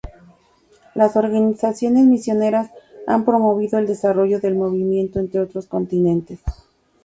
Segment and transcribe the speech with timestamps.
[0.95, 2.71] Las organizaciones misioneras
[3.05, 6.39] han promovido el desarrollo del movimiento en otros continentes.